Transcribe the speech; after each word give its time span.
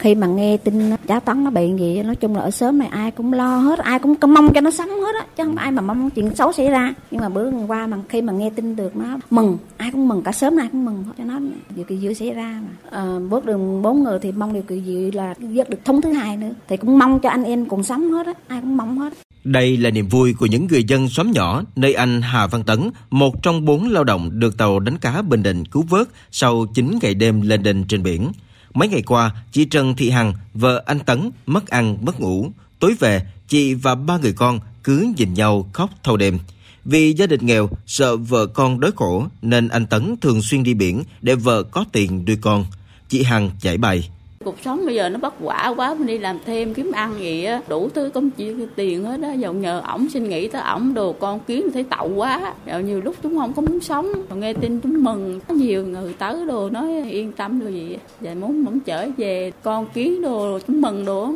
Khi 0.00 0.14
mà 0.14 0.26
nghe 0.26 0.56
tin 0.56 0.90
cháu 1.08 1.20
Tấn 1.20 1.44
nó 1.44 1.50
bị 1.50 1.72
gì, 1.78 2.02
nói 2.02 2.16
chung 2.16 2.36
là 2.36 2.42
ở 2.42 2.50
sớm 2.50 2.78
này 2.78 2.88
ai 2.88 3.10
cũng 3.10 3.32
lo 3.32 3.56
hết, 3.56 3.78
ai 3.78 3.98
cũng 3.98 4.14
mong 4.28 4.52
cho 4.54 4.60
nó 4.60 4.70
sống 4.70 4.88
hết 4.88 5.14
á, 5.20 5.26
chứ 5.36 5.44
không 5.44 5.56
ai 5.56 5.70
mà 5.70 5.82
mong 5.82 6.10
chuyện 6.10 6.34
xấu 6.34 6.52
xảy 6.52 6.68
ra. 6.68 6.94
Nhưng 7.10 7.20
mà 7.20 7.28
bữa 7.28 7.50
qua 7.66 7.86
mà 7.86 7.96
khi 8.08 8.22
mà 8.22 8.32
nghe 8.32 8.50
tin 8.50 8.76
được 8.76 8.96
nó 8.96 9.18
mừng, 9.30 9.58
ai 9.76 9.90
cũng 9.90 10.08
mừng, 10.08 10.22
cả 10.22 10.32
sớm 10.32 10.56
ai 10.56 10.68
cũng 10.72 10.84
mừng 10.84 11.04
cho 11.18 11.24
nó 11.24 11.40
điều 11.76 11.84
kỳ 11.84 11.98
diệu 11.98 12.14
xảy 12.14 12.30
ra 12.30 12.60
mà. 12.62 12.98
À, 12.98 13.18
bước 13.30 13.44
đường 13.44 13.82
bốn 13.82 14.02
người 14.02 14.18
thì 14.22 14.32
mong 14.32 14.52
điều 14.52 14.62
kỳ 14.62 14.82
diệu 14.86 15.10
là 15.12 15.34
giấc 15.38 15.70
được 15.70 15.84
thống 15.84 16.00
thứ 16.00 16.12
hai 16.12 16.36
nữa, 16.36 16.50
thì 16.68 16.76
cũng 16.76 16.98
mong 16.98 17.20
cho 17.20 17.28
anh 17.28 17.44
em 17.44 17.66
cùng 17.66 17.82
sống 17.82 18.12
hết 18.12 18.26
á, 18.26 18.32
ai 18.48 18.60
cũng 18.60 18.76
mong 18.76 18.98
hết. 18.98 19.12
Đây 19.44 19.76
là 19.76 19.90
niềm 19.90 20.08
vui 20.08 20.34
của 20.38 20.46
những 20.46 20.66
người 20.66 20.84
dân 20.84 21.08
xóm 21.08 21.30
nhỏ 21.32 21.62
nơi 21.76 21.94
anh 21.94 22.22
Hà 22.22 22.46
Văn 22.46 22.62
Tấn, 22.62 22.90
một 23.10 23.42
trong 23.42 23.64
bốn 23.64 23.88
lao 23.88 24.04
động 24.04 24.30
được 24.32 24.58
tàu 24.58 24.80
đánh 24.80 24.98
cá 24.98 25.22
Bình 25.22 25.42
Định 25.42 25.64
cứu 25.64 25.84
vớt 25.88 26.08
sau 26.30 26.66
9 26.74 26.98
ngày 27.02 27.14
đêm 27.14 27.40
lên 27.40 27.62
đền 27.62 27.84
trên 27.88 28.02
biển. 28.02 28.32
Mấy 28.74 28.88
ngày 28.88 29.02
qua, 29.02 29.34
chị 29.52 29.64
Trần 29.64 29.94
Thị 29.94 30.10
Hằng, 30.10 30.34
vợ 30.54 30.82
anh 30.86 30.98
Tấn, 31.00 31.30
mất 31.46 31.68
ăn, 31.68 31.98
mất 32.00 32.20
ngủ. 32.20 32.50
Tối 32.78 32.94
về, 33.00 33.22
chị 33.48 33.74
và 33.74 33.94
ba 33.94 34.18
người 34.18 34.32
con 34.32 34.60
cứ 34.84 35.12
nhìn 35.16 35.34
nhau 35.34 35.70
khóc 35.72 35.90
thâu 36.02 36.16
đêm. 36.16 36.38
Vì 36.84 37.12
gia 37.12 37.26
đình 37.26 37.46
nghèo, 37.46 37.70
sợ 37.86 38.16
vợ 38.16 38.46
con 38.46 38.80
đói 38.80 38.90
khổ 38.96 39.26
nên 39.42 39.68
anh 39.68 39.86
Tấn 39.86 40.16
thường 40.20 40.42
xuyên 40.42 40.62
đi 40.62 40.74
biển 40.74 41.02
để 41.22 41.34
vợ 41.34 41.62
có 41.62 41.84
tiền 41.92 42.24
nuôi 42.26 42.36
con. 42.40 42.64
Chị 43.08 43.22
Hằng 43.22 43.50
giải 43.60 43.78
bày. 43.78 44.10
Cuộc 44.44 44.56
sống 44.64 44.86
bây 44.86 44.94
giờ 44.94 45.08
nó 45.08 45.18
bất 45.18 45.34
quả 45.42 45.74
quá, 45.76 45.94
mình 45.94 46.06
đi 46.06 46.18
làm 46.18 46.38
thêm 46.46 46.74
kiếm 46.74 46.92
ăn 46.92 47.14
vậy 47.18 47.46
á, 47.46 47.60
đủ 47.68 47.88
thứ 47.94 48.10
công 48.14 48.30
chuyện 48.30 48.68
tiền 48.76 49.04
hết 49.04 49.20
á, 49.22 49.32
dầu 49.32 49.52
nhờ 49.52 49.82
ổng 49.88 50.08
xin 50.08 50.28
nghĩ 50.28 50.48
tới 50.48 50.62
ổng 50.62 50.94
đồ 50.94 51.12
con 51.12 51.40
kiến 51.40 51.66
thấy 51.74 51.84
tậu 51.84 52.08
quá. 52.16 52.54
Dạo 52.66 52.80
nhiều 52.80 53.00
lúc 53.00 53.16
chúng 53.22 53.38
không 53.38 53.52
có 53.52 53.62
muốn 53.62 53.80
sống, 53.80 54.12
còn 54.28 54.40
nghe 54.40 54.52
tin 54.52 54.80
chúng 54.80 55.04
mừng, 55.04 55.40
có 55.48 55.54
nhiều 55.54 55.86
người 55.86 56.14
tới 56.18 56.46
đồ 56.46 56.70
nói 56.70 57.10
yên 57.10 57.32
tâm 57.32 57.60
rồi 57.60 57.72
gì, 57.72 57.96
vậy 58.20 58.34
muốn 58.34 58.64
muốn 58.64 58.80
trở 58.80 59.08
về 59.16 59.52
con 59.62 59.86
kiến 59.94 60.22
đồ 60.22 60.58
chúng 60.66 60.80
mừng 60.80 61.04
đồ. 61.04 61.32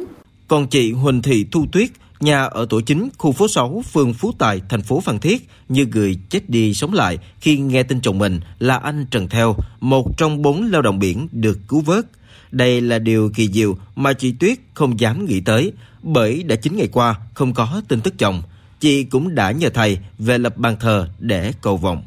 Còn 0.48 0.66
chị 0.66 0.92
Huỳnh 0.92 1.22
Thị 1.22 1.46
Thu 1.52 1.64
Tuyết, 1.72 1.88
nhà 2.20 2.45
ở 2.45 2.66
tổ 2.70 2.80
chính 2.80 3.08
khu 3.19 3.33
phố 3.33 3.48
6, 3.48 3.83
phường 3.92 4.14
Phú 4.14 4.33
Tài, 4.38 4.61
thành 4.69 4.83
phố 4.83 5.00
Phan 5.00 5.19
Thiết, 5.19 5.48
như 5.69 5.86
người 5.86 6.19
chết 6.28 6.50
đi 6.50 6.75
sống 6.75 6.92
lại 6.92 7.19
khi 7.41 7.58
nghe 7.58 7.83
tin 7.83 8.00
chồng 8.00 8.19
mình 8.19 8.41
là 8.58 8.77
anh 8.77 9.06
Trần 9.11 9.28
Theo, 9.28 9.56
một 9.80 10.19
trong 10.19 10.42
bốn 10.42 10.70
lao 10.70 10.83
động 10.83 10.98
biển 10.98 11.28
được 11.33 11.58
cứu 11.69 11.80
vớt. 11.80 12.06
Đây 12.50 12.80
là 12.80 12.98
điều 12.98 13.30
kỳ 13.34 13.48
diệu 13.48 13.77
mà 13.97 14.12
chị 14.12 14.33
Tuyết 14.33 14.58
không 14.75 15.00
dám 15.00 15.25
nghĩ 15.25 15.41
tới, 15.41 15.72
bởi 16.03 16.42
đã 16.42 16.56
9 16.56 16.77
ngày 16.77 16.88
qua 16.92 17.14
không 17.34 17.55
có 17.55 17.83
tin 17.88 18.00
tức 18.00 18.14
chồng. 18.19 18.42
Chị 18.81 19.05
cũng 19.05 19.34
đã 19.34 19.50
nhờ 19.50 19.69
thầy 19.75 19.98
về 20.19 20.38
lập 20.38 20.56
bàn 20.56 20.77
thờ 20.81 21.08
để 21.19 21.53
cầu 21.62 21.77
vọng. 21.77 22.03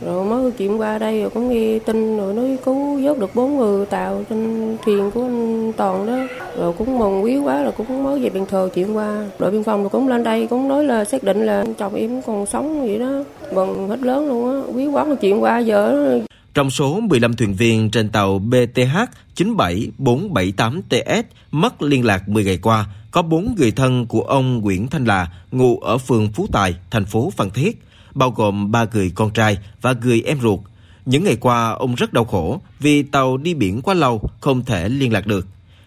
Rồi 0.00 0.24
mới 0.24 0.50
chuyện 0.50 0.80
qua 0.80 0.98
đây 0.98 1.20
rồi 1.20 1.30
cũng 1.30 1.48
nghe 1.48 1.78
tin 1.78 2.16
rồi 2.16 2.34
nói 2.34 2.58
cứu 2.64 3.00
vớt 3.02 3.18
được 3.18 3.34
bốn 3.34 3.56
người 3.56 3.86
tàu 3.86 4.24
trên 4.30 4.76
thuyền 4.84 5.10
của 5.10 5.22
anh 5.22 5.72
Toàn 5.76 6.06
đó. 6.06 6.18
Rồi 6.58 6.72
cũng 6.78 6.98
mừng 6.98 7.24
quý 7.24 7.38
quá 7.38 7.62
rồi 7.62 7.72
cũng 7.76 8.04
mới 8.04 8.20
về 8.20 8.30
bàn 8.30 8.46
thờ 8.46 8.68
chuyện 8.74 8.96
qua. 8.96 9.26
Đội 9.38 9.50
biên 9.50 9.64
phòng 9.64 9.88
cũng 9.88 10.08
lên 10.08 10.22
đây 10.22 10.46
cũng 10.46 10.68
nói 10.68 10.84
là 10.84 11.04
xác 11.04 11.22
định 11.22 11.46
là 11.46 11.64
chồng 11.78 11.94
em 11.94 12.22
còn 12.22 12.46
sống 12.46 12.86
vậy 12.86 12.98
đó. 12.98 13.24
Mừng 13.54 13.88
hết 13.88 14.00
lớn 14.02 14.28
luôn 14.28 14.54
á. 14.54 14.60
Quý 14.74 14.86
quá 14.86 15.04
rồi 15.04 15.16
chuyện 15.16 15.42
qua 15.42 15.58
giờ 15.58 16.20
trong 16.56 16.70
số 16.70 17.00
15 17.00 17.36
thuyền 17.36 17.54
viên 17.54 17.90
trên 17.90 18.08
tàu 18.08 18.38
BTH 18.38 18.96
97478TS 19.36 21.22
mất 21.50 21.82
liên 21.82 22.04
lạc 22.04 22.28
10 22.28 22.44
ngày 22.44 22.58
qua, 22.62 22.86
có 23.10 23.22
4 23.22 23.54
người 23.58 23.70
thân 23.70 24.06
của 24.06 24.20
ông 24.20 24.60
Nguyễn 24.60 24.88
Thanh 24.88 25.04
Là, 25.04 25.28
ngụ 25.52 25.78
ở 25.78 25.98
phường 25.98 26.28
Phú 26.28 26.46
Tài, 26.52 26.74
thành 26.90 27.04
phố 27.04 27.32
Phan 27.36 27.50
Thiết, 27.50 27.85
bao 28.16 28.30
gồm 28.30 28.70
ba 28.70 28.86
người 28.92 29.12
con 29.14 29.30
trai 29.30 29.58
và 29.80 29.94
người 30.02 30.22
em 30.26 30.40
ruột. 30.40 30.60
Những 31.04 31.24
ngày 31.24 31.36
qua, 31.36 31.70
ông 31.70 31.94
rất 31.94 32.12
đau 32.12 32.24
khổ 32.24 32.60
vì 32.78 33.02
tàu 33.02 33.36
đi 33.36 33.54
biển 33.54 33.82
quá 33.82 33.94
lâu, 33.94 34.30
không 34.40 34.64
thể 34.64 34.88
liên 34.88 35.12
lạc 35.12 35.26
được. 35.26 35.46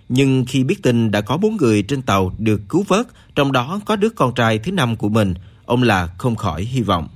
Nhưng 0.09 0.45
khi 0.47 0.63
biết 0.63 0.83
tin 0.83 1.11
đã 1.11 1.21
có 1.21 1.37
bốn 1.37 1.57
người 1.57 1.81
trên 1.81 2.01
tàu 2.01 2.31
được 2.37 2.61
cứu 2.69 2.83
vớt, 2.87 3.07
trong 3.35 3.51
đó 3.51 3.79
có 3.85 3.95
đứa 3.95 4.09
con 4.09 4.33
trai 4.33 4.59
thứ 4.59 4.71
năm 4.71 4.95
của 4.95 5.09
mình, 5.09 5.33
ông 5.65 5.83
là 5.83 6.07
không 6.17 6.35
khỏi 6.35 6.63
hy 6.63 6.81
vọng. 6.81 7.07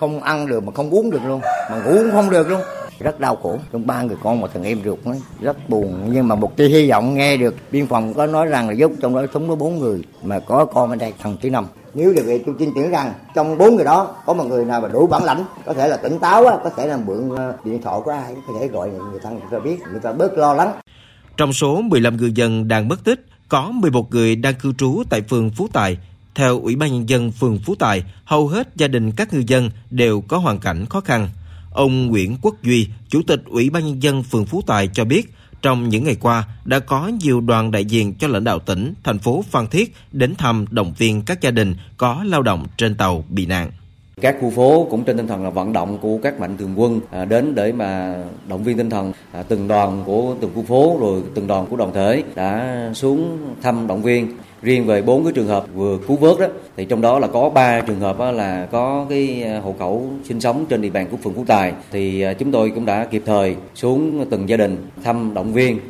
Không 0.00 0.22
ăn 0.22 0.46
được 0.46 0.64
mà 0.64 0.72
không 0.72 0.90
uống 0.90 1.10
được 1.10 1.20
luôn, 1.26 1.40
mà 1.70 1.82
ngủ 1.84 1.96
cũng 1.98 2.10
không 2.12 2.30
được 2.30 2.48
luôn 2.48 2.60
rất 3.00 3.20
đau 3.20 3.36
khổ 3.36 3.58
trong 3.72 3.86
ba 3.86 4.02
người 4.02 4.16
con 4.22 4.40
một 4.40 4.50
thằng 4.54 4.62
em 4.62 4.78
ruột 4.84 4.98
ấy, 5.04 5.20
rất 5.40 5.68
buồn 5.68 6.10
nhưng 6.12 6.28
mà 6.28 6.34
một 6.34 6.56
tia 6.56 6.68
hy 6.68 6.90
vọng 6.90 7.14
nghe 7.14 7.36
được 7.36 7.54
biên 7.72 7.86
phòng 7.86 8.14
có 8.14 8.26
nói 8.26 8.46
rằng 8.46 8.68
là 8.68 8.74
giúp 8.74 8.92
trong 9.00 9.14
đó 9.14 9.22
sống 9.34 9.48
có 9.48 9.54
bốn 9.54 9.78
người 9.78 10.02
mà 10.22 10.38
có 10.38 10.64
con 10.64 10.90
ở 10.90 10.96
đây 10.96 11.12
thằng 11.18 11.36
thứ 11.42 11.50
năm 11.50 11.66
nếu 11.98 12.12
điều 12.12 12.24
vậy 12.24 12.42
tôi 12.46 12.54
tin 12.58 12.72
tưởng 12.74 12.90
rằng 12.90 13.12
trong 13.34 13.58
bốn 13.58 13.76
người 13.76 13.84
đó 13.84 14.16
có 14.26 14.34
một 14.34 14.44
người 14.44 14.64
nào 14.64 14.80
mà 14.80 14.88
đủ 14.88 15.06
bản 15.06 15.24
lãnh 15.24 15.44
có 15.66 15.74
thể 15.74 15.88
là 15.88 15.96
tỉnh 15.96 16.18
táo 16.18 16.44
có 16.44 16.70
thể 16.76 16.86
là 16.86 16.96
mượn 16.96 17.36
ờ, 17.36 17.56
điện 17.64 17.82
thoại 17.82 18.00
của 18.04 18.10
ai 18.10 18.34
có 18.46 18.52
thể 18.60 18.68
gọi 18.68 18.90
người 18.90 19.20
thân 19.22 19.34
người 19.34 19.48
ta 19.50 19.58
biết 19.58 19.76
người 19.90 20.00
ta 20.02 20.12
bớt 20.12 20.38
lo 20.38 20.54
lắng 20.54 20.72
trong 21.36 21.52
số 21.52 21.80
15 21.82 22.16
ngư 22.16 22.30
dân 22.34 22.68
đang 22.68 22.88
mất 22.88 23.04
tích 23.04 23.26
có 23.48 23.70
11 23.74 24.10
người 24.10 24.36
đang 24.36 24.54
cư 24.54 24.72
trú 24.78 25.02
tại 25.10 25.22
phường 25.22 25.50
Phú 25.50 25.68
Tài 25.72 25.98
theo 26.38 26.60
Ủy 26.60 26.76
ban 26.76 26.92
Nhân 26.92 27.08
dân 27.08 27.32
phường 27.32 27.58
Phú 27.58 27.74
Tài, 27.74 28.02
hầu 28.24 28.48
hết 28.48 28.68
gia 28.76 28.88
đình 28.88 29.12
các 29.12 29.34
ngư 29.34 29.42
dân 29.46 29.70
đều 29.90 30.20
có 30.20 30.38
hoàn 30.38 30.58
cảnh 30.58 30.86
khó 30.86 31.00
khăn. 31.00 31.28
Ông 31.72 32.06
Nguyễn 32.06 32.36
Quốc 32.42 32.54
Duy, 32.62 32.88
Chủ 33.08 33.22
tịch 33.26 33.42
Ủy 33.46 33.70
ban 33.70 33.84
Nhân 33.84 34.02
dân 34.02 34.22
phường 34.22 34.46
Phú 34.46 34.62
Tài 34.66 34.88
cho 34.88 35.04
biết, 35.04 35.34
trong 35.62 35.88
những 35.88 36.04
ngày 36.04 36.16
qua 36.20 36.44
đã 36.64 36.78
có 36.78 37.10
nhiều 37.22 37.40
đoàn 37.40 37.70
đại 37.70 37.84
diện 37.84 38.14
cho 38.14 38.28
lãnh 38.28 38.44
đạo 38.44 38.58
tỉnh, 38.58 38.94
thành 39.04 39.18
phố 39.18 39.44
Phan 39.50 39.66
Thiết 39.66 39.94
đến 40.12 40.34
thăm 40.34 40.64
động 40.70 40.92
viên 40.98 41.22
các 41.22 41.40
gia 41.40 41.50
đình 41.50 41.74
có 41.96 42.24
lao 42.26 42.42
động 42.42 42.66
trên 42.76 42.94
tàu 42.94 43.24
bị 43.28 43.46
nạn. 43.46 43.70
Các 44.20 44.36
khu 44.40 44.50
phố 44.50 44.86
cũng 44.90 45.04
trên 45.04 45.16
tinh 45.16 45.26
thần 45.26 45.44
là 45.44 45.50
vận 45.50 45.72
động 45.72 45.98
của 45.98 46.18
các 46.22 46.40
mạnh 46.40 46.56
thường 46.56 46.74
quân 46.76 47.00
à, 47.10 47.24
đến 47.24 47.54
để 47.54 47.72
mà 47.72 48.16
động 48.48 48.64
viên 48.64 48.76
tinh 48.76 48.90
thần 48.90 49.12
à, 49.32 49.42
từng 49.42 49.68
đoàn 49.68 50.02
của 50.06 50.34
từng 50.40 50.50
khu 50.54 50.62
phố 50.62 50.98
rồi 51.00 51.22
từng 51.34 51.46
đoàn 51.46 51.66
của 51.66 51.76
đoàn 51.76 51.92
thể 51.94 52.22
đã 52.34 52.78
xuống 52.94 53.38
thăm 53.62 53.86
động 53.86 54.02
viên 54.02 54.32
riêng 54.62 54.86
về 54.86 55.02
bốn 55.02 55.24
cái 55.24 55.32
trường 55.32 55.46
hợp 55.46 55.64
vừa 55.74 55.98
cứu 56.08 56.16
vớt 56.16 56.38
đó, 56.38 56.46
thì 56.76 56.84
trong 56.84 57.00
đó 57.00 57.18
là 57.18 57.26
có 57.26 57.50
ba 57.50 57.80
trường 57.80 58.00
hợp 58.00 58.16
là 58.34 58.66
có 58.70 59.06
cái 59.10 59.42
à, 59.42 59.60
hộ 59.60 59.74
khẩu 59.78 60.10
sinh 60.24 60.40
sống 60.40 60.66
trên 60.68 60.82
địa 60.82 60.90
bàn 60.90 61.06
của 61.10 61.16
phường 61.16 61.34
Phú 61.34 61.44
Tài. 61.46 61.72
Thì 61.90 62.20
à, 62.20 62.32
chúng 62.32 62.52
tôi 62.52 62.70
cũng 62.74 62.86
đã 62.86 63.04
kịp 63.04 63.22
thời 63.26 63.56
xuống 63.74 64.26
từng 64.30 64.48
gia 64.48 64.56
đình 64.56 64.88
thăm 65.04 65.34
động 65.34 65.52
viên. 65.52 65.80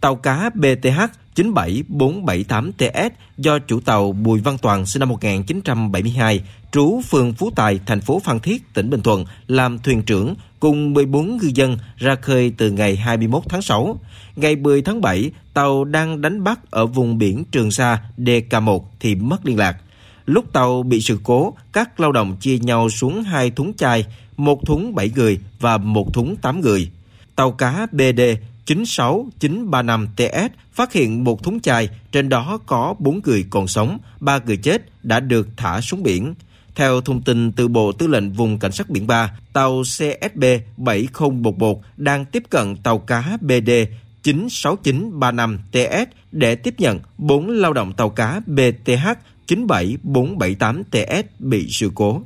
Tàu 0.00 0.16
cá 0.16 0.50
BTH 0.54 1.25
97478TS 1.36 3.10
do 3.38 3.58
chủ 3.58 3.80
tàu 3.80 4.12
Bùi 4.12 4.40
Văn 4.40 4.58
Toàn 4.58 4.86
sinh 4.86 5.00
năm 5.00 5.08
1972, 5.08 6.40
trú 6.72 7.00
phường 7.10 7.32
Phú 7.32 7.50
Tài, 7.56 7.80
thành 7.86 8.00
phố 8.00 8.20
Phan 8.24 8.40
Thiết, 8.40 8.74
tỉnh 8.74 8.90
Bình 8.90 9.02
Thuận, 9.02 9.24
làm 9.46 9.78
thuyền 9.78 10.02
trưởng 10.02 10.34
cùng 10.60 10.94
14 10.94 11.36
ngư 11.36 11.50
dân 11.54 11.78
ra 11.96 12.14
khơi 12.14 12.52
từ 12.56 12.70
ngày 12.70 12.96
21 12.96 13.42
tháng 13.48 13.62
6. 13.62 13.98
Ngày 14.36 14.56
10 14.56 14.82
tháng 14.82 15.00
7, 15.00 15.30
tàu 15.54 15.84
đang 15.84 16.20
đánh 16.20 16.44
bắt 16.44 16.70
ở 16.70 16.86
vùng 16.86 17.18
biển 17.18 17.44
Trường 17.44 17.70
Sa 17.70 18.02
DK1 18.18 18.80
thì 19.00 19.14
mất 19.14 19.46
liên 19.46 19.58
lạc. 19.58 19.76
Lúc 20.26 20.52
tàu 20.52 20.82
bị 20.82 21.00
sự 21.00 21.18
cố, 21.24 21.54
các 21.72 22.00
lao 22.00 22.12
động 22.12 22.36
chia 22.40 22.58
nhau 22.58 22.90
xuống 22.90 23.22
hai 23.22 23.50
thúng 23.50 23.74
chai, 23.74 24.04
một 24.36 24.66
thúng 24.66 24.94
7 24.94 25.10
người 25.14 25.38
và 25.60 25.78
một 25.78 26.14
thúng 26.14 26.36
8 26.36 26.60
người. 26.60 26.90
Tàu 27.36 27.50
cá 27.50 27.86
BD 27.92 28.20
96935TS 28.66 30.48
phát 30.72 30.92
hiện 30.92 31.24
một 31.24 31.42
thúng 31.42 31.60
chai, 31.60 31.88
trên 32.12 32.28
đó 32.28 32.58
có 32.66 32.94
4 32.98 33.20
người 33.24 33.44
còn 33.50 33.68
sống, 33.68 33.98
3 34.20 34.38
người 34.38 34.56
chết 34.56 34.82
đã 35.02 35.20
được 35.20 35.48
thả 35.56 35.80
xuống 35.80 36.02
biển. 36.02 36.34
Theo 36.74 37.00
thông 37.00 37.22
tin 37.22 37.52
từ 37.52 37.68
Bộ 37.68 37.92
Tư 37.92 38.06
lệnh 38.06 38.32
Vùng 38.32 38.58
Cảnh 38.58 38.72
sát 38.72 38.90
Biển 38.90 39.06
3, 39.06 39.38
tàu 39.52 39.82
CSB 39.82 40.44
7011 40.76 41.82
đang 41.96 42.24
tiếp 42.24 42.42
cận 42.50 42.76
tàu 42.76 42.98
cá 42.98 43.38
BD 43.40 43.70
96935TS 44.22 46.06
để 46.32 46.54
tiếp 46.54 46.74
nhận 46.78 47.00
4 47.18 47.50
lao 47.50 47.72
động 47.72 47.92
tàu 47.92 48.10
cá 48.10 48.40
BTH 48.46 49.08
97478TS 49.46 51.22
bị 51.38 51.68
sự 51.70 51.90
cố. 51.94 52.22